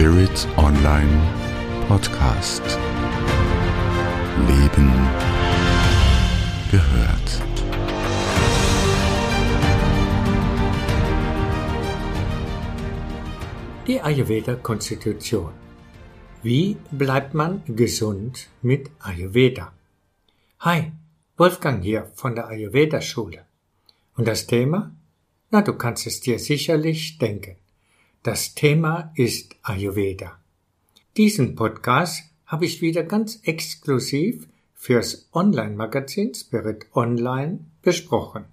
[0.00, 1.12] Spirit Online
[1.86, 2.62] Podcast.
[4.48, 4.90] Leben
[6.70, 7.28] gehört.
[13.86, 15.52] Die Ayurveda-Konstitution.
[16.42, 19.74] Wie bleibt man gesund mit Ayurveda?
[20.60, 20.92] Hi,
[21.36, 23.44] Wolfgang hier von der Ayurveda-Schule.
[24.16, 24.94] Und das Thema?
[25.50, 27.59] Na, du kannst es dir sicherlich denken.
[28.22, 30.38] Das Thema ist Ayurveda.
[31.16, 38.44] Diesen Podcast habe ich wieder ganz exklusiv fürs Online-Magazin Spirit Online besprochen.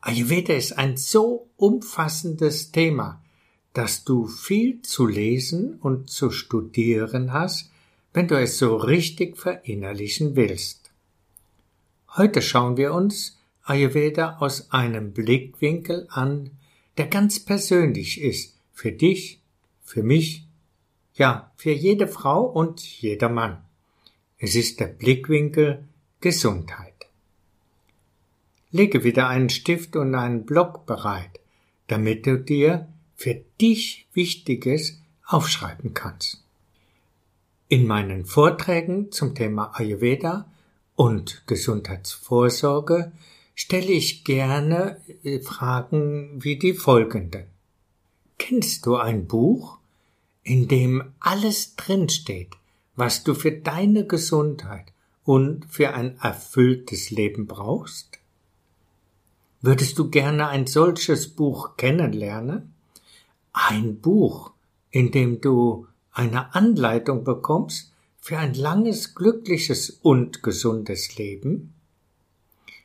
[0.00, 3.22] Ayurveda ist ein so umfassendes Thema,
[3.74, 7.70] dass du viel zu lesen und zu studieren hast,
[8.12, 10.90] wenn du es so richtig verinnerlichen willst.
[12.16, 16.50] Heute schauen wir uns Ayurveda aus einem Blickwinkel an,
[16.96, 19.40] der ganz persönlich ist, für dich,
[19.82, 20.46] für mich,
[21.14, 23.64] ja, für jede Frau und jeder Mann.
[24.38, 25.84] Es ist der Blickwinkel
[26.20, 26.92] Gesundheit.
[28.70, 31.40] Lege wieder einen Stift und einen Block bereit,
[31.86, 36.42] damit du dir für dich Wichtiges aufschreiben kannst.
[37.68, 40.50] In meinen Vorträgen zum Thema Ayurveda
[40.94, 43.12] und Gesundheitsvorsorge
[43.56, 47.46] stelle ich gerne äh, Fragen wie die folgenden.
[48.38, 49.78] Kennst du ein Buch,
[50.44, 52.52] in dem alles drinsteht,
[52.94, 54.92] was du für deine Gesundheit
[55.24, 58.18] und für ein erfülltes Leben brauchst?
[59.62, 62.74] Würdest du gerne ein solches Buch kennenlernen?
[63.54, 64.52] Ein Buch,
[64.90, 67.90] in dem du eine Anleitung bekommst
[68.20, 71.72] für ein langes, glückliches und gesundes Leben?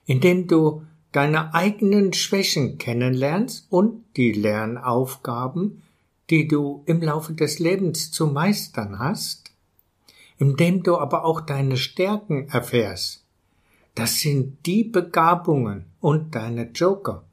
[0.05, 5.83] Indem du deine eigenen Schwächen kennenlernst und die Lernaufgaben,
[6.29, 9.51] die du im Laufe des Lebens zu meistern hast,
[10.37, 13.23] indem du aber auch deine Stärken erfährst.
[13.95, 17.23] Das sind die Begabungen und deine Joker,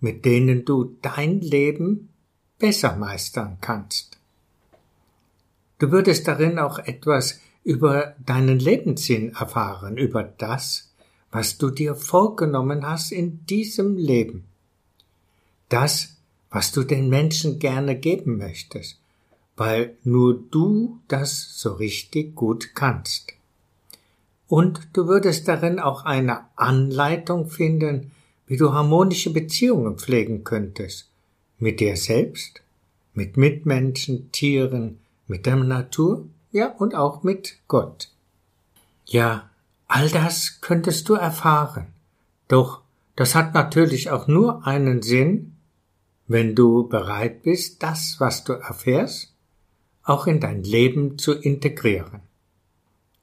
[0.00, 2.08] mit denen du dein Leben
[2.58, 4.18] besser meistern kannst.
[5.78, 10.87] Du würdest darin auch etwas über deinen Lebenssinn erfahren, über das,
[11.30, 14.44] was du dir vorgenommen hast in diesem Leben.
[15.68, 16.16] Das,
[16.50, 18.98] was du den Menschen gerne geben möchtest,
[19.56, 23.34] weil nur du das so richtig gut kannst.
[24.46, 28.12] Und du würdest darin auch eine Anleitung finden,
[28.46, 31.06] wie du harmonische Beziehungen pflegen könntest,
[31.58, 32.62] mit dir selbst,
[33.12, 38.08] mit Mitmenschen, Tieren, mit der Natur, ja und auch mit Gott.
[39.04, 39.47] Ja,
[39.88, 41.88] All das könntest du erfahren.
[42.46, 42.82] Doch
[43.16, 45.56] das hat natürlich auch nur einen Sinn,
[46.28, 49.34] wenn du bereit bist, das, was du erfährst,
[50.04, 52.20] auch in dein Leben zu integrieren.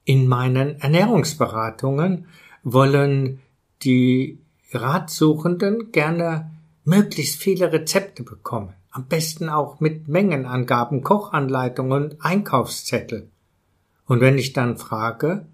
[0.03, 2.27] In meinen Ernährungsberatungen
[2.63, 3.41] wollen
[3.83, 4.39] die
[4.71, 6.51] Ratsuchenden gerne
[6.83, 13.29] möglichst viele Rezepte bekommen, am besten auch mit Mengenangaben, Kochanleitungen, Einkaufszettel.
[14.07, 15.45] Und wenn ich dann frage,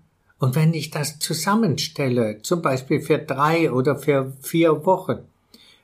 [0.42, 5.20] und wenn ich das zusammenstelle, zum Beispiel für drei oder für vier Wochen,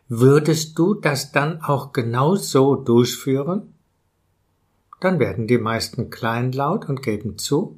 [0.10, 3.76] würdest du das dann auch genau so durchführen?
[5.00, 7.78] Dann werden die meisten kleinlaut und geben zu,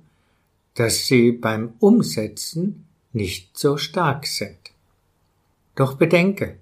[0.74, 4.72] dass sie beim Umsetzen nicht so stark sind.
[5.76, 6.60] Doch bedenke,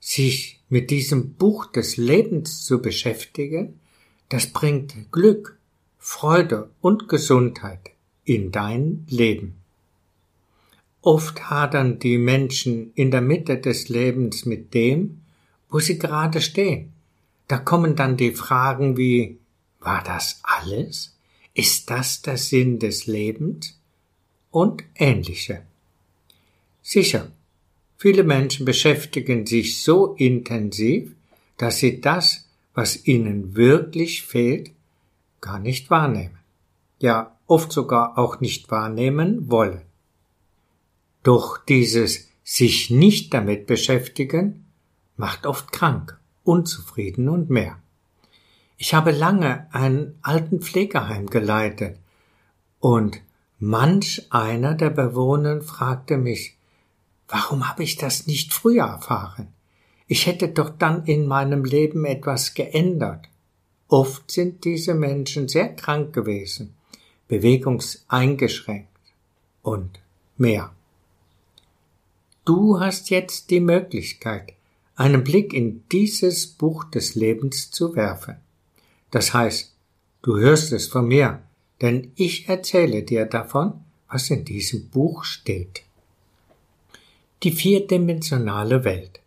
[0.00, 3.80] sich mit diesem Buch des Lebens zu beschäftigen,
[4.28, 5.56] das bringt Glück,
[5.98, 7.95] Freude und Gesundheit
[8.26, 9.54] in dein Leben.
[11.00, 15.22] Oft hadern die Menschen in der Mitte des Lebens mit dem,
[15.70, 16.92] wo sie gerade stehen.
[17.46, 19.38] Da kommen dann die Fragen wie
[19.78, 21.16] War das alles?
[21.54, 23.78] Ist das der Sinn des Lebens?
[24.50, 25.62] Und ähnliche.
[26.82, 27.30] Sicher,
[27.96, 31.14] viele Menschen beschäftigen sich so intensiv,
[31.56, 34.72] dass sie das, was ihnen wirklich fehlt,
[35.40, 36.35] gar nicht wahrnehmen.
[37.06, 39.82] Ja, oft sogar auch nicht wahrnehmen wollen.
[41.22, 44.66] Doch dieses sich nicht damit beschäftigen
[45.16, 47.78] macht oft krank, unzufrieden und mehr.
[48.76, 51.96] Ich habe lange ein Altenpflegeheim geleitet
[52.80, 53.20] und
[53.60, 56.56] manch einer der Bewohner fragte mich,
[57.28, 59.46] warum habe ich das nicht früher erfahren?
[60.08, 63.28] Ich hätte doch dann in meinem Leben etwas geändert.
[63.86, 66.75] Oft sind diese Menschen sehr krank gewesen
[67.28, 68.88] bewegungseingeschränkt
[69.62, 69.98] und
[70.36, 70.72] mehr.
[72.44, 74.52] Du hast jetzt die Möglichkeit,
[74.94, 78.36] einen Blick in dieses Buch des Lebens zu werfen.
[79.10, 79.74] Das heißt,
[80.22, 81.42] du hörst es von mir,
[81.82, 85.82] denn ich erzähle dir davon, was in diesem Buch steht.
[87.42, 89.20] Die vierdimensionale Welt.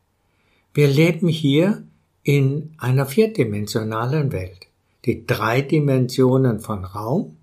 [0.73, 1.83] Wir leben hier
[2.23, 4.67] in einer vierdimensionalen Welt.
[5.05, 7.37] Die drei Dimensionen von Raum,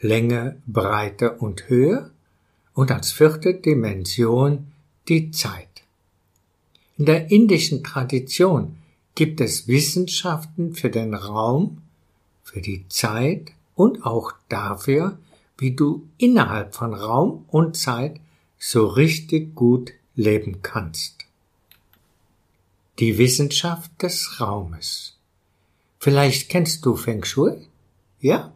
[0.00, 2.10] Länge, Breite und Höhe
[2.74, 4.72] und als vierte Dimension
[5.08, 5.68] die Zeit.
[6.96, 8.76] In der indischen Tradition
[9.14, 11.82] gibt es Wissenschaften für den Raum,
[12.42, 15.18] für die Zeit und auch dafür,
[15.58, 18.20] wie du innerhalb von Raum und Zeit
[18.58, 21.26] so richtig gut leben kannst.
[22.98, 25.16] Die Wissenschaft des Raumes.
[25.98, 27.66] Vielleicht kennst du Feng Shui?
[28.20, 28.52] Ja?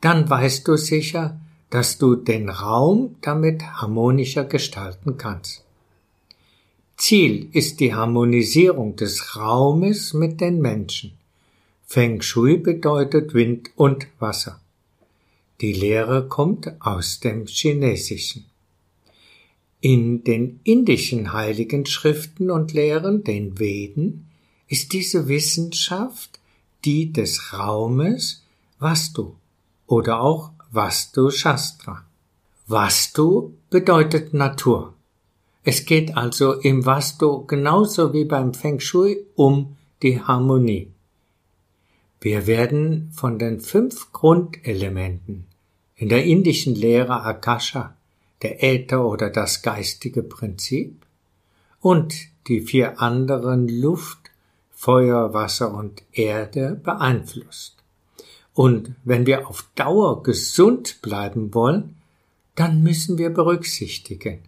[0.00, 1.38] Dann weißt du sicher,
[1.68, 5.64] dass du den Raum damit harmonischer gestalten kannst.
[6.96, 11.12] Ziel ist die Harmonisierung des Raumes mit den Menschen.
[11.86, 14.60] Feng Shui bedeutet Wind und Wasser.
[15.60, 18.46] Die Lehre kommt aus dem Chinesischen.
[19.80, 24.28] In den indischen heiligen Schriften und Lehren, den Veden,
[24.68, 26.38] ist diese Wissenschaft
[26.84, 28.44] die des Raumes
[28.78, 29.32] Vastu
[29.90, 32.04] oder auch Vastu Shastra.
[32.68, 34.94] Vastu bedeutet Natur.
[35.64, 40.92] Es geht also im Vastu genauso wie beim Feng Shui um die Harmonie.
[42.20, 45.46] Wir werden von den fünf Grundelementen
[45.96, 47.96] in der indischen Lehre Akasha,
[48.42, 51.04] der Äther oder das geistige Prinzip,
[51.80, 52.14] und
[52.46, 54.18] die vier anderen Luft,
[54.70, 57.79] Feuer, Wasser und Erde beeinflusst.
[58.60, 61.96] Und wenn wir auf Dauer gesund bleiben wollen,
[62.56, 64.40] dann müssen wir berücksichtigen,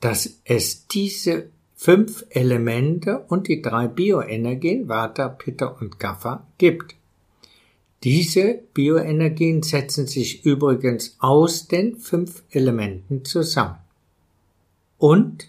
[0.00, 6.96] dass es diese fünf Elemente und die drei Bioenergien, Vata, Pitta und Kapha, gibt.
[8.02, 13.76] Diese Bioenergien setzen sich übrigens aus den fünf Elementen zusammen.
[14.98, 15.46] Und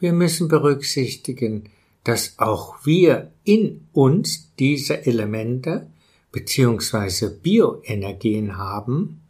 [0.00, 1.70] wir müssen berücksichtigen,
[2.02, 5.86] dass auch wir in uns diese Elemente
[6.32, 7.30] bzw.
[7.42, 9.20] Bioenergien haben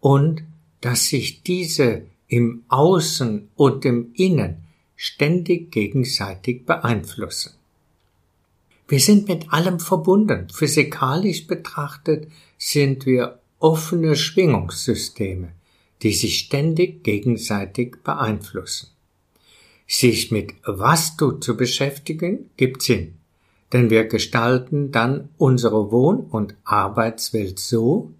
[0.00, 0.42] und
[0.80, 4.64] dass sich diese im Außen und im Innen
[4.96, 7.52] ständig gegenseitig beeinflussen.
[8.88, 10.48] Wir sind mit allem verbunden.
[10.48, 12.28] Physikalisch betrachtet
[12.58, 15.52] sind wir offene Schwingungssysteme,
[16.02, 18.88] die sich ständig gegenseitig beeinflussen.
[19.86, 23.14] Sich mit Vastu zu beschäftigen, gibt Sinn,
[23.72, 28.12] denn wir gestalten dann unsere Wohn- und Arbeitswelt so,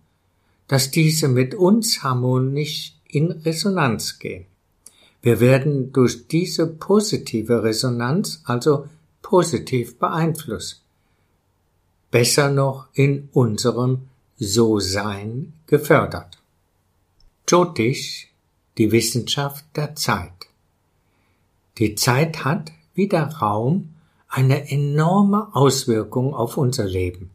[0.69, 4.46] dass diese mit uns harmonisch in Resonanz gehen.
[5.20, 8.88] Wir werden durch diese positive Resonanz also
[9.20, 10.82] positiv beeinflusst.
[12.10, 14.08] Besser noch in unserem
[14.38, 16.38] So-Sein gefördert.
[17.46, 18.28] Jyotish,
[18.78, 20.32] die Wissenschaft der Zeit.
[21.78, 23.91] Die Zeit hat, wie der Raum,
[24.32, 27.31] eine enorme Auswirkung auf unser Leben.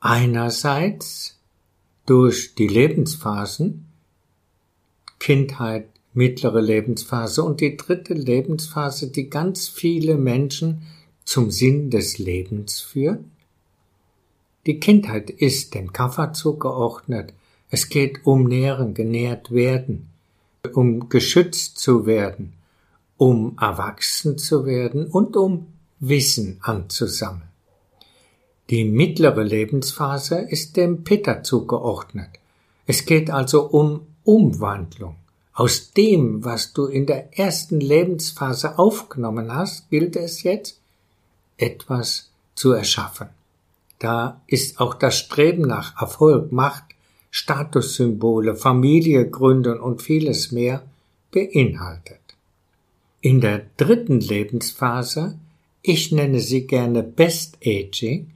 [0.00, 1.38] Einerseits
[2.04, 3.86] durch die Lebensphasen,
[5.18, 10.82] Kindheit, mittlere Lebensphase und die dritte Lebensphase, die ganz viele Menschen
[11.24, 13.24] zum Sinn des Lebens führt?
[14.66, 17.32] Die Kindheit ist dem Kaffer zugeordnet.
[17.70, 20.10] Es geht um Nähren, genährt werden,
[20.74, 22.52] um geschützt zu werden,
[23.16, 25.66] um erwachsen zu werden und um
[26.00, 27.48] Wissen anzusammeln.
[28.70, 32.28] Die mittlere Lebensphase ist dem Pitta zugeordnet.
[32.86, 35.16] Es geht also um Umwandlung.
[35.54, 40.80] Aus dem, was du in der ersten Lebensphase aufgenommen hast, gilt es jetzt,
[41.56, 43.28] etwas zu erschaffen.
[43.98, 46.84] Da ist auch das Streben nach Erfolg, Macht,
[47.30, 50.82] Statussymbole, Familie gründen und vieles mehr
[51.32, 52.20] beinhaltet.
[53.20, 55.38] In der dritten Lebensphase,
[55.82, 58.30] ich nenne sie gerne Best Aging,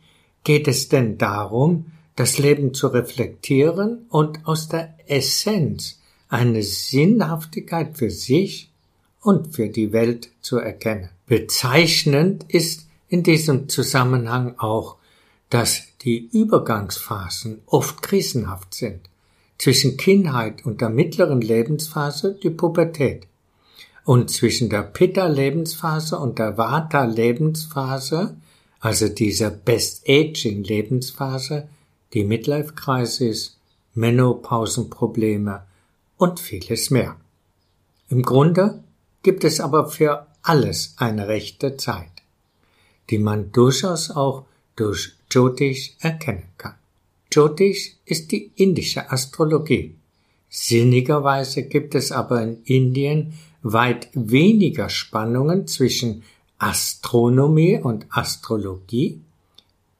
[0.44, 8.10] geht es denn darum, das Leben zu reflektieren und aus der Essenz eine Sinnhaftigkeit für
[8.10, 8.70] sich
[9.20, 11.10] und für die Welt zu erkennen.
[11.26, 14.96] Bezeichnend ist in diesem Zusammenhang auch,
[15.50, 19.00] dass die Übergangsphasen oft krisenhaft sind.
[19.58, 23.26] Zwischen Kindheit und der mittleren Lebensphase die Pubertät.
[24.04, 28.36] Und zwischen der Pitta-Lebensphase und der Vata-Lebensphase,
[28.80, 31.68] also dieser Best-Aging-Lebensphase,
[32.12, 33.56] die Midlife-Crisis,
[33.94, 35.62] Menopausenprobleme
[36.16, 37.16] und vieles mehr.
[38.08, 38.82] Im Grunde
[39.22, 42.10] gibt es aber für alles eine rechte Zeit,
[43.10, 46.74] die man durchaus auch durch Jyotish erkennen kann.
[47.32, 49.94] Jyotish ist die indische Astrologie.
[50.48, 56.22] Sinnigerweise gibt es aber in Indien weit weniger Spannungen zwischen
[56.58, 59.20] Astronomie und Astrologie.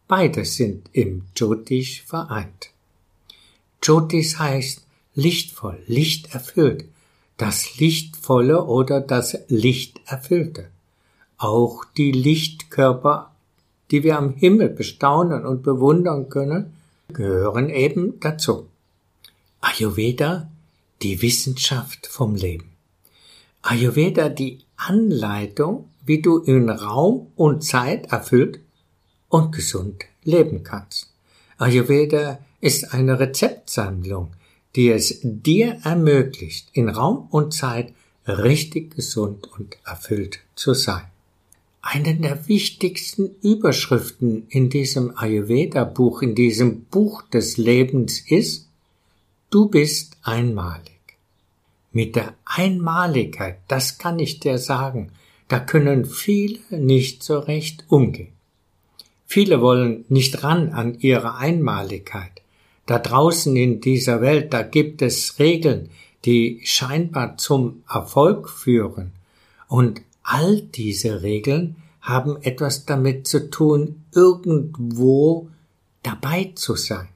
[0.09, 2.71] Beide sind im Jyotish vereint.
[3.83, 4.83] Jyotish heißt
[5.15, 6.85] lichtvoll, lichterfüllt,
[7.37, 10.69] das Lichtvolle oder das Lichterfüllte.
[11.39, 13.33] Auch die Lichtkörper,
[13.91, 16.73] die wir am Himmel bestaunen und bewundern können,
[17.09, 18.69] gehören eben dazu.
[19.61, 20.49] Ayurveda,
[21.03, 22.72] die Wissenschaft vom Leben.
[23.63, 28.61] Ayurveda, die Anleitung, wie du in Raum und Zeit erfüllt
[29.29, 31.11] und gesund leben kannst.
[31.59, 34.33] Ayurveda ist eine Rezeptsammlung,
[34.75, 37.93] die es dir ermöglicht, in Raum und Zeit
[38.27, 41.05] richtig gesund und erfüllt zu sein.
[41.83, 48.69] Eine der wichtigsten Überschriften in diesem Ayurveda-Buch, in diesem Buch des Lebens ist,
[49.51, 50.92] du bist einmalig.
[51.93, 55.13] Mit der Einmaligkeit, das kann ich dir sagen,
[55.49, 58.33] da können viele nicht so recht umgehen.
[59.27, 62.43] Viele wollen nicht ran an ihre Einmaligkeit.
[62.87, 65.91] Da draußen in dieser Welt, da gibt es Regeln,
[66.25, 69.13] die scheinbar zum Erfolg führen.
[69.69, 75.49] Und all diese Regeln haben etwas damit zu tun, irgendwo
[76.03, 77.09] dabei zu sein.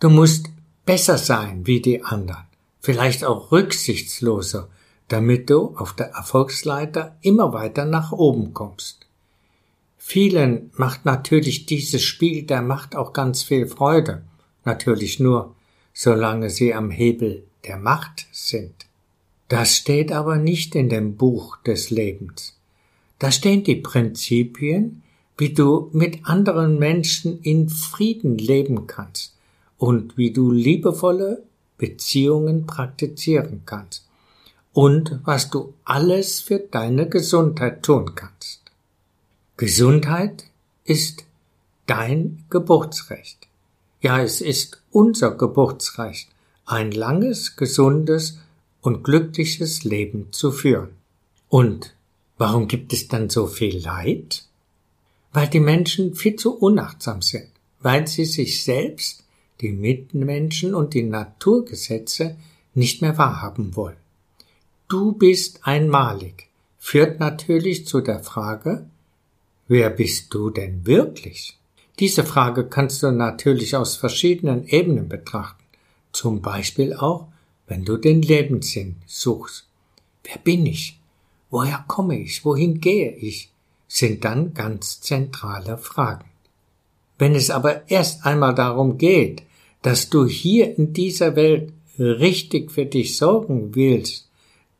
[0.00, 0.50] Du musst
[0.84, 2.44] besser sein wie die anderen,
[2.86, 4.68] vielleicht auch rücksichtsloser,
[5.08, 9.08] damit du auf der Erfolgsleiter immer weiter nach oben kommst.
[9.98, 14.22] Vielen macht natürlich dieses Spiel der Macht auch ganz viel Freude
[14.64, 15.56] natürlich nur,
[15.94, 18.86] solange sie am Hebel der Macht sind.
[19.48, 22.56] Das steht aber nicht in dem Buch des Lebens.
[23.18, 25.02] Da stehen die Prinzipien,
[25.36, 29.34] wie du mit anderen Menschen in Frieden leben kannst
[29.76, 31.45] und wie du liebevolle
[31.78, 34.06] Beziehungen praktizieren kannst
[34.72, 38.60] und was du alles für deine Gesundheit tun kannst.
[39.56, 40.44] Gesundheit
[40.84, 41.24] ist
[41.86, 43.48] dein Geburtsrecht.
[44.02, 46.28] Ja, es ist unser Geburtsrecht,
[46.66, 48.38] ein langes, gesundes
[48.82, 50.90] und glückliches Leben zu führen.
[51.48, 51.94] Und
[52.36, 54.44] warum gibt es dann so viel Leid?
[55.32, 57.48] Weil die Menschen viel zu unachtsam sind,
[57.80, 59.24] weil sie sich selbst,
[59.60, 62.36] die Mitmenschen und die Naturgesetze
[62.74, 63.96] nicht mehr wahrhaben wollen.
[64.88, 66.48] Du bist einmalig,
[66.78, 68.86] führt natürlich zu der Frage,
[69.68, 71.58] wer bist du denn wirklich?
[71.98, 75.64] Diese Frage kannst du natürlich aus verschiedenen Ebenen betrachten.
[76.12, 77.28] Zum Beispiel auch,
[77.66, 79.66] wenn du den Lebenssinn suchst.
[80.24, 81.00] Wer bin ich?
[81.50, 82.44] Woher komme ich?
[82.44, 83.50] Wohin gehe ich?
[83.88, 86.24] sind dann ganz zentrale Fragen.
[87.18, 89.42] Wenn es aber erst einmal darum geht,
[89.86, 94.28] dass du hier in dieser Welt richtig für dich sorgen willst,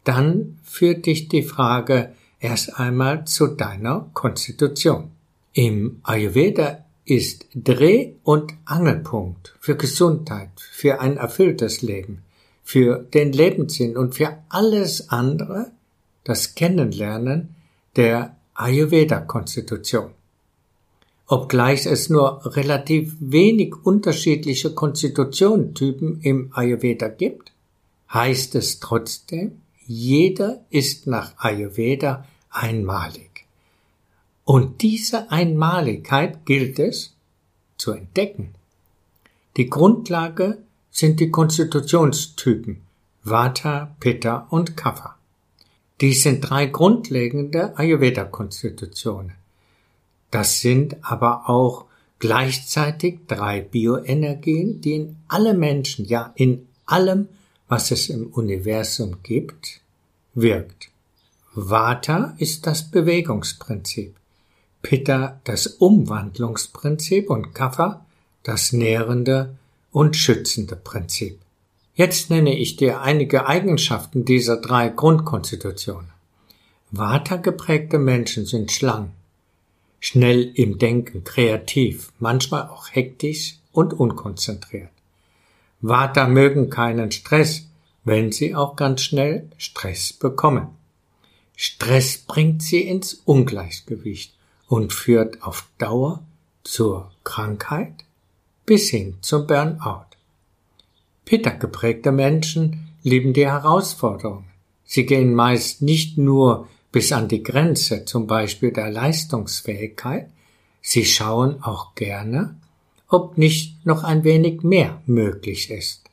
[0.02, 5.12] dann führt dich die Frage erst einmal zu deiner Konstitution.
[5.52, 12.22] Im Ayurveda ist Dreh- und Angelpunkt für Gesundheit, für ein erfülltes Leben,
[12.64, 15.70] für den Lebenssinn und für alles andere
[16.25, 17.54] das Kennenlernen
[17.94, 20.15] der Ayurveda-Konstitution.
[21.28, 27.52] Obgleich es nur relativ wenig unterschiedliche Konstitutionstypen im Ayurveda gibt,
[28.12, 33.45] heißt es trotzdem, jeder ist nach Ayurveda einmalig.
[34.45, 37.14] Und diese Einmaligkeit gilt es
[37.76, 38.54] zu entdecken.
[39.56, 40.59] Die Grundlage
[40.90, 42.83] sind die Konstitutionstypen
[43.25, 45.16] Vata, Pitta und Kapha.
[46.00, 49.33] Dies sind drei grundlegende Ayurveda-Konstitutionen.
[50.30, 51.87] Das sind aber auch
[52.18, 57.28] gleichzeitig drei Bioenergien, die in alle Menschen, ja in allem,
[57.68, 59.80] was es im Universum gibt,
[60.35, 60.90] wirkt.
[61.54, 64.14] Vata ist das Bewegungsprinzip.
[64.83, 68.04] Pitta das Umwandlungsprinzip und Kapha
[68.42, 69.56] das nährende
[69.90, 71.40] und schützende Prinzip.
[71.95, 76.11] Jetzt nenne ich dir einige Eigenschaften dieser drei Grundkonstitutionen.
[76.90, 79.11] Vata geprägte Menschen sind schlank,
[80.00, 84.91] schnell im Denken, kreativ, manchmal auch hektisch und unkonzentriert.
[85.81, 87.67] Vata mögen keinen Stress,
[88.05, 90.69] wenn sie auch ganz schnell Stress bekommen.
[91.57, 94.35] Stress bringt sie ins Ungleichgewicht
[94.69, 96.23] und führt auf Dauer
[96.65, 98.05] zur Krankheit
[98.65, 100.07] bis hin zum Burnout.
[101.25, 104.45] Pitta geprägte Menschen lieben die Herausforderungen.
[104.85, 110.31] Sie gehen meist nicht nur bis an die Grenze, zum Beispiel der Leistungsfähigkeit,
[110.81, 112.57] Sie schauen auch gerne,
[113.07, 116.05] ob nicht noch ein wenig mehr möglich ist.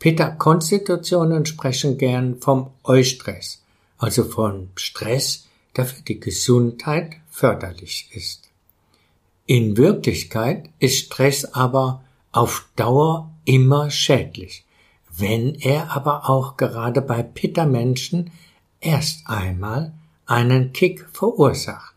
[0.00, 3.62] Pitta-Konstitutionen sprechen gern vom Eustress,
[3.96, 5.46] also von Stress,
[5.76, 8.50] der für die Gesundheit förderlich ist.
[9.46, 14.64] In Wirklichkeit ist Stress aber auf Dauer immer schädlich,
[15.16, 18.32] wenn er aber auch gerade bei Pitta-Menschen
[18.80, 19.92] erst einmal
[20.28, 21.94] einen Kick verursacht.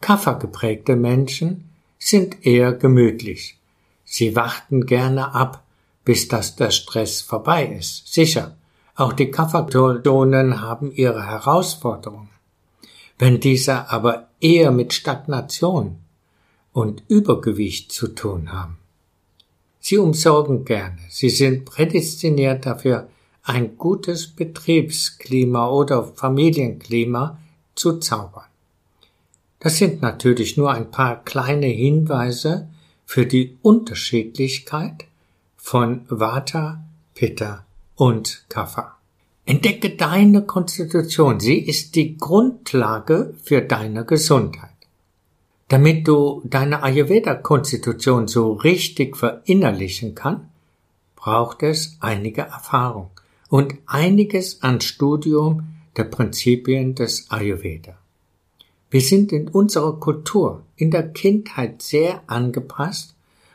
[0.00, 3.58] Kaffergeprägte Menschen sind eher gemütlich.
[4.04, 5.64] Sie warten gerne ab,
[6.04, 8.12] bis das der Stress vorbei ist.
[8.12, 8.56] Sicher,
[8.94, 12.28] auch die Kaffertonen haben ihre Herausforderungen.
[13.18, 15.98] Wenn diese aber eher mit Stagnation
[16.72, 18.78] und Übergewicht zu tun haben.
[19.80, 23.08] Sie umsorgen gerne, sie sind prädestiniert dafür,
[23.50, 27.36] ein gutes Betriebsklima oder Familienklima
[27.74, 28.44] zu zaubern.
[29.58, 32.68] Das sind natürlich nur ein paar kleine Hinweise
[33.04, 35.04] für die Unterschiedlichkeit
[35.56, 37.66] von Vata, Pitta
[37.96, 38.96] und Kapha.
[39.46, 44.70] Entdecke deine Konstitution, sie ist die Grundlage für deine Gesundheit.
[45.66, 50.50] Damit du deine Ayurveda-Konstitution so richtig verinnerlichen kann,
[51.16, 53.10] braucht es einige Erfahrung
[53.50, 55.64] und einiges an Studium
[55.96, 57.98] der Prinzipien des Ayurveda.
[58.90, 63.14] Wir sind in unserer Kultur in der Kindheit sehr angepasst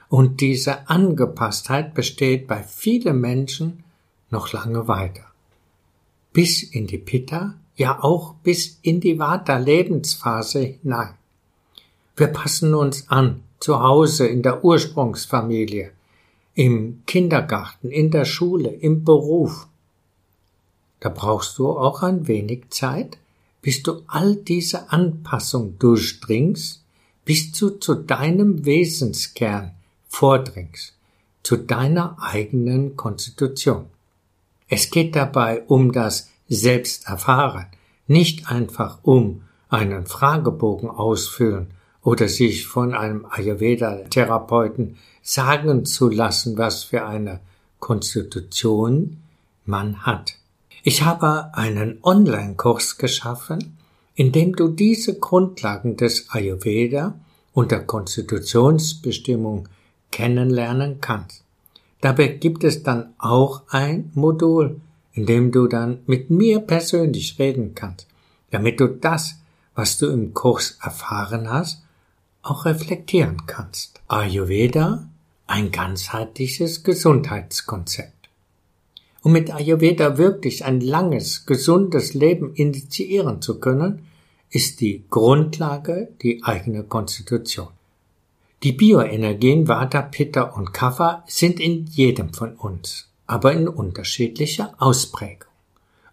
[0.09, 3.83] und diese Angepasstheit besteht bei vielen Menschen
[4.29, 5.23] noch lange weiter.
[6.33, 11.15] Bis in die Pitta, ja auch bis in die Vata-Lebensphase hinein.
[12.15, 15.91] Wir passen uns an, zu Hause, in der Ursprungsfamilie,
[16.53, 19.67] im Kindergarten, in der Schule, im Beruf.
[21.05, 23.19] Da brauchst du auch ein wenig Zeit,
[23.61, 26.83] bis du all diese Anpassung durchdringst,
[27.25, 29.75] bis du zu deinem Wesenskern
[30.07, 30.95] vordringst,
[31.43, 33.85] zu deiner eigenen Konstitution.
[34.67, 37.67] Es geht dabei um das Selbsterfahren,
[38.07, 41.67] nicht einfach um einen Fragebogen ausfüllen
[42.01, 47.41] oder sich von einem Ayurveda-Therapeuten sagen zu lassen, was für eine
[47.79, 49.17] Konstitution
[49.65, 50.39] man hat.
[50.87, 53.75] Ich habe einen Online-Kurs geschaffen,
[54.13, 57.19] in dem du diese Grundlagen des Ayurveda
[57.53, 59.67] und der Konstitutionsbestimmung
[60.11, 61.43] kennenlernen kannst.
[62.01, 64.79] Dabei gibt es dann auch ein Modul,
[65.13, 68.05] in dem du dann mit mir persönlich reden kannst,
[68.51, 69.39] damit du das,
[69.73, 71.81] was du im Kurs erfahren hast,
[72.43, 74.01] auch reflektieren kannst.
[74.07, 75.09] Ayurveda,
[75.47, 78.24] ein ganzheitliches Gesundheitskonzept.
[79.25, 84.05] Um mit Ayurveda wirklich ein langes, gesundes Leben initiieren zu können,
[84.51, 87.69] ist die Grundlage die eigene Konstitution.
[88.61, 95.49] Die Bioenergien Vata, Pitta und Kapha sind in jedem von uns, aber in unterschiedlicher Ausprägung.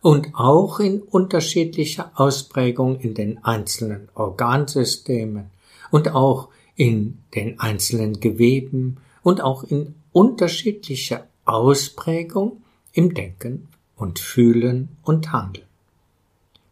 [0.01, 5.51] Und auch in unterschiedlicher Ausprägung in den einzelnen Organsystemen
[5.90, 12.62] und auch in den einzelnen Geweben und auch in unterschiedlicher Ausprägung
[12.92, 15.66] im Denken und Fühlen und Handeln.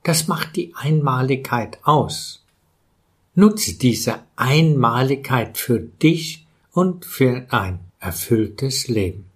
[0.02, 2.44] Das macht die Einmaligkeit aus.
[3.34, 9.26] Nutze diese Einmaligkeit für dich und für ein erfülltes Leben.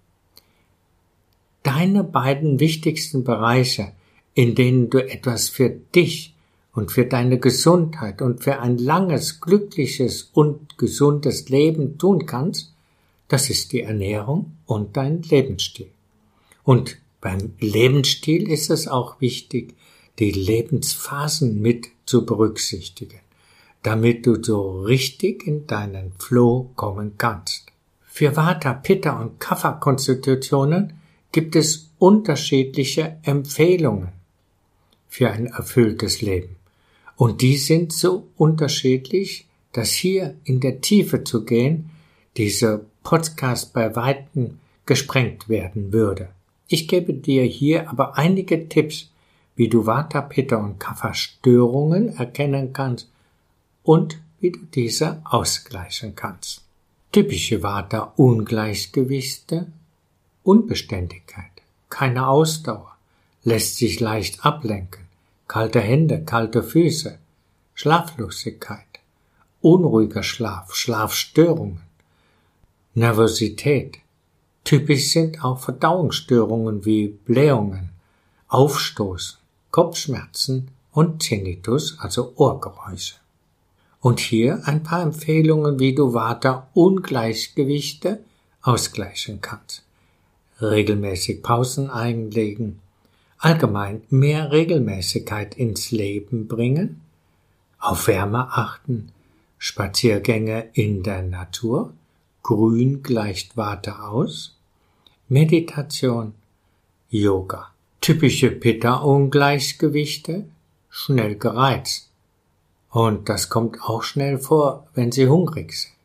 [1.63, 3.91] Deine beiden wichtigsten Bereiche,
[4.33, 6.35] in denen du etwas für dich
[6.73, 12.73] und für deine Gesundheit und für ein langes, glückliches und gesundes Leben tun kannst,
[13.27, 15.94] das ist die Ernährung und dein Lebensstil.
[16.65, 19.75] Und beim Lebensstil ist es auch wichtig,
[20.19, 23.19] die Lebensphasen mit zu berücksichtigen,
[23.83, 27.71] damit du so richtig in deinen Flow kommen kannst.
[28.03, 30.93] Für Vata, Pitta und Kapha-Konstitutionen
[31.31, 34.09] gibt es unterschiedliche Empfehlungen
[35.07, 36.55] für ein erfülltes Leben.
[37.15, 41.91] Und die sind so unterschiedlich, dass hier in der Tiefe zu gehen,
[42.37, 46.34] dieser Podcast bei Weitem gesprengt werden würde.
[46.67, 49.09] Ich gebe dir hier aber einige Tipps,
[49.55, 53.09] wie du Vata, Pitta und Kapha Störungen erkennen kannst
[53.83, 56.63] und wie du diese ausgleichen kannst.
[57.11, 59.67] Typische Vata Ungleichgewichte,
[60.43, 61.51] Unbeständigkeit,
[61.89, 62.95] keine Ausdauer,
[63.43, 65.05] lässt sich leicht ablenken,
[65.47, 67.17] kalte Hände, kalte Füße,
[67.75, 68.99] Schlaflosigkeit,
[69.61, 71.81] unruhiger Schlaf, Schlafstörungen,
[72.95, 73.99] Nervosität,
[74.65, 77.91] Typisch sind auch Verdauungsstörungen wie Blähungen,
[78.47, 79.37] Aufstoß,
[79.69, 83.17] Kopfschmerzen und Tinnitus, also Ohrgeräusche.
[83.99, 88.21] Und hier ein paar Empfehlungen, wie du Vata-Ungleichgewichte
[88.63, 89.83] ausgleichen kannst.
[90.59, 92.79] Regelmäßig Pausen einlegen,
[93.37, 97.01] allgemein mehr Regelmäßigkeit ins Leben bringen,
[97.77, 99.11] auf Wärme achten,
[99.59, 101.93] Spaziergänge in der Natur,
[102.41, 104.54] Grün gleicht Warte aus,
[105.27, 106.35] Meditation,
[107.09, 110.45] Yoga, typische Pitta-Ungleichgewichte,
[110.87, 112.11] schnell gereizt.
[112.91, 115.95] Und das kommt auch schnell vor, wenn sie hungrig sind.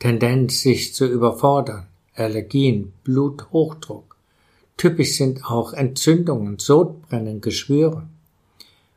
[0.00, 4.16] Tendenz, sich zu überfordern, Allergien, Bluthochdruck.
[4.76, 8.08] Typisch sind auch Entzündungen, Sodbrennen, Geschwüre.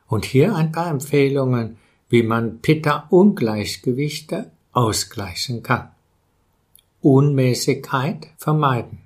[0.08, 1.78] Und hier ein paar Empfehlungen,
[2.10, 5.92] wie man Pitta-Ungleichgewichte ausgleichen kann.
[7.02, 9.04] Unmäßigkeit vermeiden.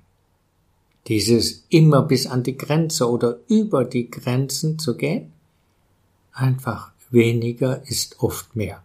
[1.06, 5.32] Dieses immer bis an die Grenze oder über die Grenzen zu gehen?
[6.32, 8.82] Einfach weniger ist oft mehr.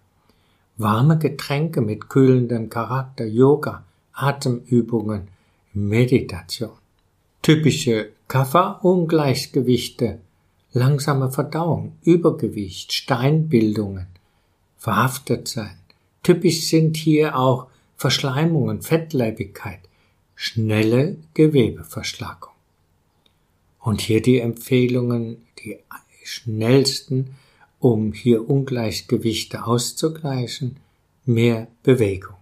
[0.78, 5.30] Warme Getränke mit kühlendem Charakter, Yoga, Atemübungen,
[5.74, 6.72] Meditation.
[7.42, 10.20] Typische Kaffer-Ungleichgewichte,
[10.74, 14.08] langsame Verdauung, Übergewicht, Steinbildungen,
[14.78, 15.78] verhaftet sein.
[16.22, 19.80] Typisch sind hier auch Verschleimungen, Fettleibigkeit,
[20.42, 22.54] schnelle Gewebeverschlagung.
[23.78, 25.80] Und hier die Empfehlungen, die
[26.24, 27.36] schnellsten,
[27.80, 30.78] um hier Ungleichgewichte auszugleichen,
[31.26, 32.38] mehr Bewegung.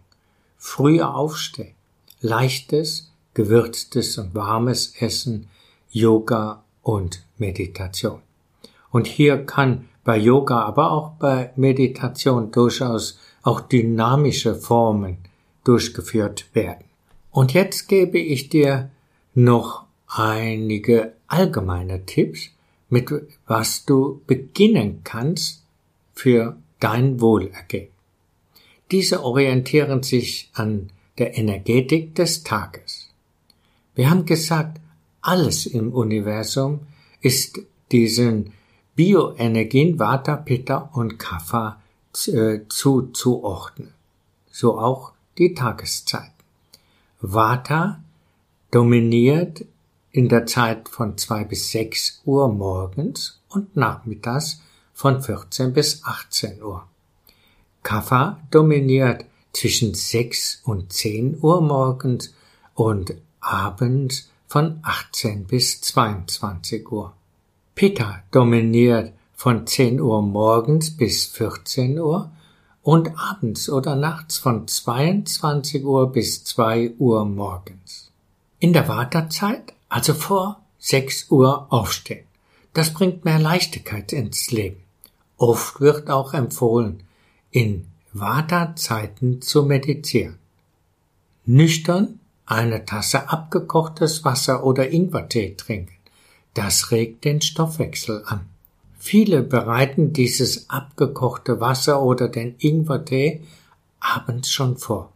[0.58, 1.74] Früher aufstehen,
[2.22, 5.48] leichtes, gewürztes und warmes Essen,
[5.90, 8.22] Yoga und Meditation.
[8.92, 15.18] Und hier kann bei Yoga, aber auch bei Meditation durchaus auch dynamische Formen
[15.64, 16.87] durchgeführt werden.
[17.38, 18.90] Und jetzt gebe ich dir
[19.36, 22.50] noch einige allgemeine Tipps,
[22.90, 23.14] mit
[23.46, 25.64] was du beginnen kannst
[26.16, 27.90] für dein Wohlergehen.
[28.90, 33.12] Diese orientieren sich an der Energetik des Tages.
[33.94, 34.82] Wir haben gesagt,
[35.22, 36.88] alles im Universum
[37.22, 37.60] ist
[37.92, 38.52] diesen
[38.96, 41.80] Bioenergien Vata, Pitta und Kapha
[42.26, 43.94] äh, zuzuordnen.
[44.50, 46.32] So auch die Tageszeit.
[47.20, 48.04] Vata
[48.70, 49.66] dominiert
[50.12, 54.62] in der Zeit von zwei bis sechs Uhr morgens und nachmittags
[54.94, 56.88] von 14 bis 18 Uhr.
[57.82, 62.36] Kapha dominiert zwischen sechs und zehn Uhr morgens
[62.76, 67.14] und abends von 18 bis 22 Uhr.
[67.74, 72.32] Pitta dominiert von 10 Uhr morgens bis 14 Uhr
[72.88, 78.14] und abends oder nachts von 22 Uhr bis 2 Uhr morgens.
[78.60, 82.26] In der Wartezeit, also vor 6 Uhr aufstehen.
[82.72, 84.82] Das bringt mehr Leichtigkeit ins Leben.
[85.36, 87.04] Oft wird auch empfohlen,
[87.52, 90.40] in Vata-Zeiten zu meditieren.
[91.46, 95.98] Nüchtern eine Tasse abgekochtes Wasser oder Ingwertee trinken.
[96.54, 98.46] Das regt den Stoffwechsel an.
[99.08, 103.40] Viele bereiten dieses abgekochte Wasser oder den Ingwertee
[104.02, 105.14] abends schon vor.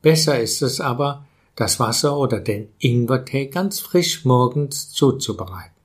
[0.00, 5.76] Besser ist es aber, das Wasser oder den Ingwertee ganz frisch morgens zuzubereiten.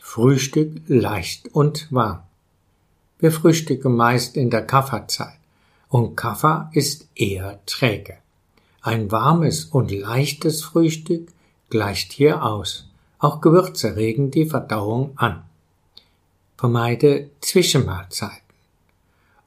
[0.00, 2.20] Frühstück leicht und warm.
[3.18, 5.40] Wir frühstücken meist in der Kafferzeit
[5.88, 8.18] und Kaffer ist eher träge.
[8.82, 11.32] Ein warmes und leichtes Frühstück
[11.70, 12.88] gleicht hier aus.
[13.18, 15.42] Auch Gewürze regen die Verdauung an.
[16.64, 18.40] Vermeide Zwischenmahlzeiten.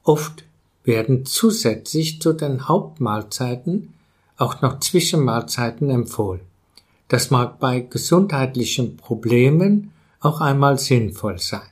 [0.04, 0.44] Oft
[0.84, 3.92] werden zusätzlich zu den Hauptmahlzeiten
[4.36, 6.42] auch noch Zwischenmahlzeiten empfohlen.
[7.08, 11.66] Das mag bei gesundheitlichen Problemen auch einmal sinnvoll sein.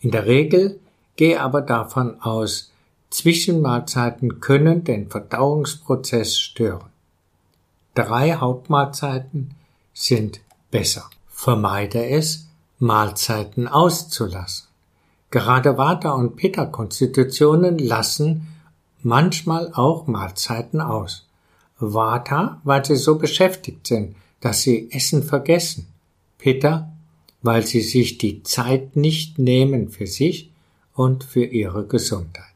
[0.00, 0.80] In der Regel
[1.16, 2.72] gehe aber davon aus,
[3.10, 6.88] Zwischenmahlzeiten können den Verdauungsprozess stören.
[7.94, 9.50] Drei Hauptmahlzeiten
[9.92, 11.04] sind besser.
[11.28, 12.46] Vermeide es,
[12.78, 14.65] Mahlzeiten auszulassen.
[15.36, 18.48] Gerade Vata- und Pitta-Konstitutionen lassen
[19.02, 21.28] manchmal auch Mahlzeiten aus.
[21.78, 25.88] Vata, weil sie so beschäftigt sind, dass sie Essen vergessen.
[26.38, 26.90] Pitta,
[27.42, 30.52] weil sie sich die Zeit nicht nehmen für sich
[30.94, 32.54] und für ihre Gesundheit.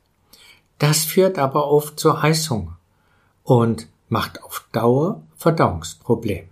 [0.78, 2.78] Das führt aber oft zu Heißhunger
[3.44, 6.48] und macht auf Dauer Verdauungsprobleme.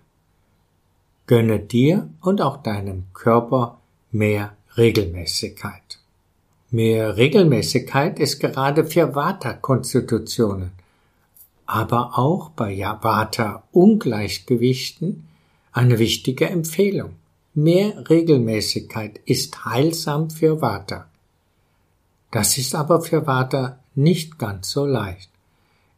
[1.25, 3.79] Gönne dir und auch deinem Körper
[4.11, 5.88] mehr Regelmäßigkeit.
[6.71, 10.69] Mehr Regelmäßigkeit ist gerade für Vata-Konstitutionen,
[11.65, 15.27] aber auch bei Vata-Ungleichgewichten
[15.71, 17.15] eine wichtige Empfehlung.
[17.55, 21.09] Mehr Regelmäßigkeit ist heilsam für Vata.
[22.29, 25.31] Das ist aber für Vata nicht ganz so leicht.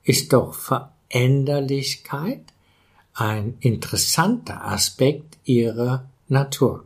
[0.04, 2.46] Ist doch Veränderlichkeit
[3.14, 6.86] ein interessanter Aspekt ihrer Natur.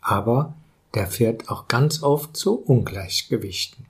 [0.00, 0.54] Aber
[0.94, 3.86] der führt auch ganz oft zu Ungleichgewichten.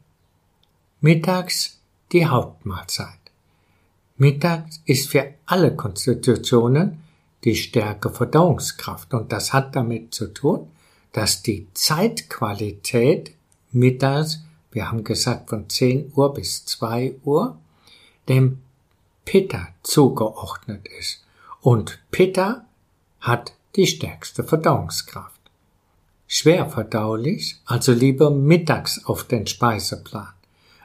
[1.00, 1.80] Mittags
[2.12, 3.18] die Hauptmahlzeit.
[4.16, 7.02] Mittags ist für alle Konstitutionen
[7.44, 10.70] die stärke Verdauungskraft und das hat damit zu tun,
[11.12, 13.34] dass die Zeitqualität
[13.70, 14.40] mittags,
[14.72, 17.58] wir haben gesagt von 10 Uhr bis 2 Uhr,
[18.28, 18.60] dem
[19.24, 21.24] Pitta zugeordnet ist.
[21.60, 22.64] Und Pitta
[23.20, 25.33] hat die stärkste Verdauungskraft.
[26.26, 30.32] Schwer verdaulich, also lieber mittags auf den Speiseplan.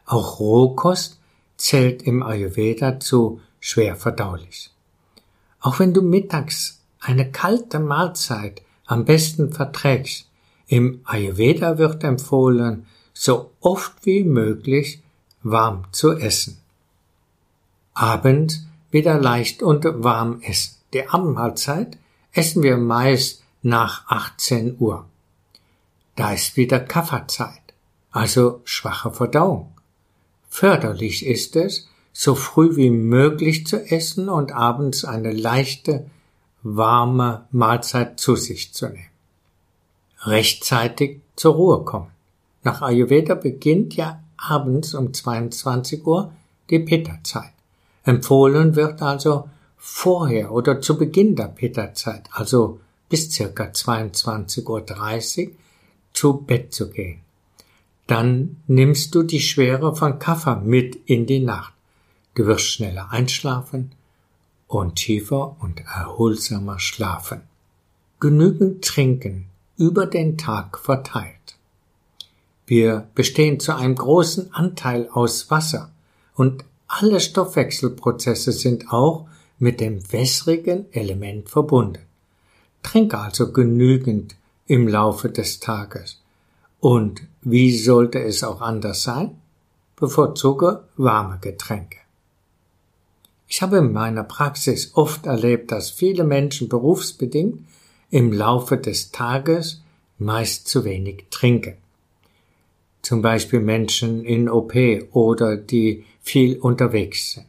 [0.06, 1.20] Auch Rohkost
[1.58, 4.72] zählt im Ayurveda zu schwer verdaulich.
[5.60, 10.28] Auch wenn du mittags eine kalte Mahlzeit am besten verträgst,
[10.68, 15.02] im Ayurveda wird empfohlen, so oft wie möglich
[15.42, 16.58] warm zu essen.
[17.94, 20.76] Abends wieder leicht und warm essen.
[20.94, 21.98] Die Abendmahlzeit
[22.32, 25.09] essen wir meist nach 18 Uhr.
[26.20, 27.74] Da ist wieder Kafferzeit,
[28.12, 29.72] also schwache Verdauung.
[30.50, 36.08] Förderlich ist es, so früh wie möglich zu essen und abends eine leichte,
[36.62, 39.14] warme Mahlzeit zu sich zu nehmen.
[40.24, 42.12] Rechtzeitig zur Ruhe kommen.
[42.64, 46.34] Nach Ayurveda beginnt ja abends um 22 Uhr
[46.70, 47.54] die Pitta-Zeit.
[48.04, 55.52] Empfohlen wird also vorher oder zu Beginn der Pitta-Zeit, also bis circa 22.30 Uhr,
[56.20, 57.22] zu Bett zu gehen.
[58.06, 61.74] Dann nimmst du die Schwere von Kaffer mit in die Nacht.
[62.36, 63.94] Du wirst schneller einschlafen
[64.68, 67.44] und tiefer und erholsamer schlafen.
[68.20, 69.46] Genügend trinken
[69.78, 71.58] über den Tag verteilt.
[72.68, 75.90] Wir bestehen zu einem großen Anteil aus Wasser
[76.36, 79.26] und alle Stoffwechselprozesse sind auch
[79.58, 82.04] mit dem wässrigen Element verbunden.
[82.84, 84.36] Trinke also genügend
[84.70, 86.22] im Laufe des Tages.
[86.80, 89.36] Und wie sollte es auch anders sein?
[89.96, 91.98] Bevorzuge warme Getränke.
[93.48, 97.66] Ich habe in meiner Praxis oft erlebt, dass viele Menschen berufsbedingt
[98.12, 99.82] im Laufe des Tages
[100.20, 101.74] meist zu wenig trinken.
[103.02, 104.76] Zum Beispiel Menschen in OP
[105.14, 107.46] oder die viel unterwegs sind.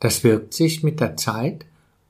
[0.00, 1.66] Das wirkt sich mit der Zeit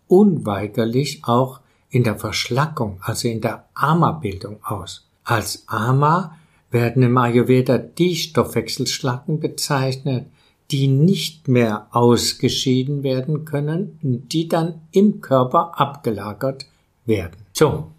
[0.09, 5.07] unweigerlich auch in der Verschlackung, also in der Ama-Bildung aus.
[5.25, 6.37] Als Ama
[6.71, 10.27] werden im Ayurveda die Stoffwechselschlacken bezeichnet,
[10.71, 16.67] die nicht mehr ausgeschieden werden können, die dann im Körper abgelagert
[17.05, 17.37] werden.
[17.53, 17.91] So.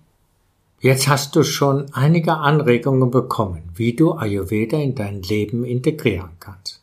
[0.79, 6.81] Jetzt hast du schon einige Anregungen bekommen, wie du Ayurveda in dein Leben integrieren kannst.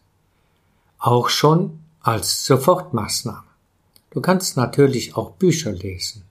[0.99, 3.45] Auch schon als Sofortmaßnahme.
[4.11, 6.25] Du kannst natürlich auch Bücher lesen,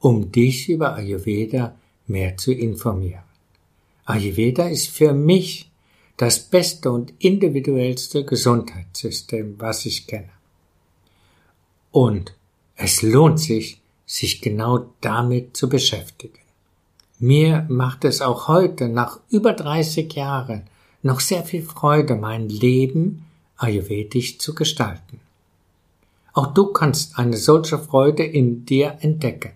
[0.00, 1.74] um dich über Ayurveda
[2.06, 3.22] mehr zu informieren.
[4.04, 5.70] Ayurveda ist für mich
[6.16, 10.30] das beste und individuellste Gesundheitssystem, was ich kenne.
[11.92, 12.34] Und
[12.74, 16.38] es lohnt sich, sich genau damit zu beschäftigen.
[17.18, 20.62] Mir macht es auch heute, nach über 30 Jahren,
[21.02, 25.20] noch sehr viel Freude, mein Leben ayurvedisch zu gestalten.
[26.32, 29.52] Auch du kannst eine solche Freude in dir entdecken.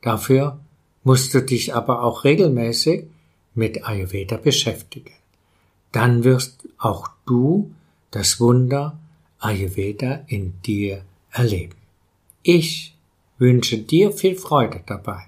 [0.00, 0.60] Dafür
[1.04, 3.06] musst du dich aber auch regelmäßig
[3.54, 5.12] mit Ayurveda beschäftigen.
[5.92, 7.72] Dann wirst auch du
[8.10, 8.98] das Wunder
[9.38, 11.76] Ayurveda in dir erleben.
[12.42, 12.94] Ich
[13.38, 15.24] wünsche dir viel Freude dabei.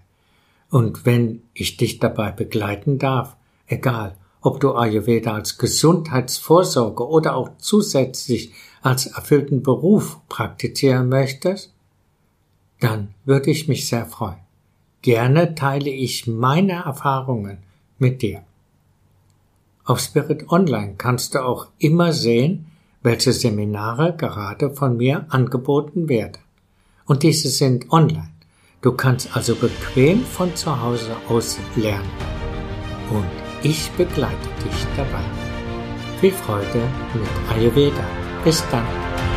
[0.70, 7.50] Und wenn ich dich dabei begleiten darf, egal ob du Ayurveda als Gesundheitsvorsorge oder auch
[7.58, 8.52] zusätzlich
[8.82, 11.72] als erfüllten Beruf praktizieren möchtest,
[12.78, 14.38] dann würde ich mich sehr freuen.
[15.02, 17.58] Gerne teile ich meine Erfahrungen
[17.98, 18.42] mit dir.
[19.84, 22.66] Auf Spirit Online kannst du auch immer sehen,
[23.02, 26.38] welche Seminare gerade von mir angeboten werden.
[27.06, 28.30] Und diese sind online.
[28.82, 32.10] Du kannst also bequem von zu Hause aus lernen.
[33.10, 33.26] Und
[33.62, 35.24] ich begleite dich dabei.
[36.20, 36.82] Viel Freude
[37.14, 38.04] mit Ayurveda.
[38.44, 39.29] Bis dann.